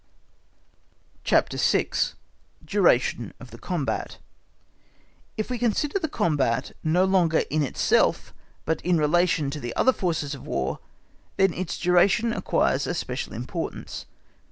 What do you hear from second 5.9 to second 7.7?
the combat no longer in